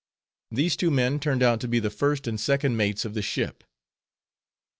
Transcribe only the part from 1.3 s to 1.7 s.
out to